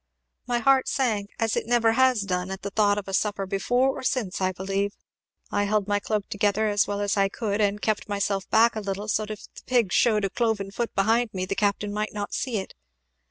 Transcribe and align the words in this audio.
My 0.47 0.57
heart 0.57 0.87
sank 0.87 1.29
as 1.37 1.55
it 1.55 1.67
never 1.67 1.91
has 1.91 2.21
done 2.21 2.49
at 2.49 2.63
the 2.63 2.71
thought 2.71 2.97
of 2.97 3.07
a 3.07 3.13
supper 3.13 3.45
before 3.45 3.89
or 3.89 4.01
since, 4.01 4.41
I 4.41 4.51
believe! 4.51 4.95
I 5.51 5.65
held 5.65 5.87
my 5.87 5.99
cloak 5.99 6.27
together 6.27 6.67
as 6.69 6.87
well 6.87 7.01
as 7.01 7.17
I 7.17 7.29
could, 7.29 7.61
and 7.61 7.79
kept 7.83 8.09
myself 8.09 8.49
back 8.49 8.75
a 8.75 8.79
little, 8.81 9.07
so 9.07 9.27
that 9.27 9.33
if 9.33 9.43
the 9.53 9.61
pig 9.67 9.93
shewed 9.93 10.25
a 10.25 10.31
cloven 10.31 10.71
foot 10.71 10.91
behind 10.95 11.35
me, 11.35 11.45
the 11.45 11.53
captain 11.53 11.93
might 11.93 12.13
not 12.15 12.33
see 12.33 12.57
it. 12.57 12.73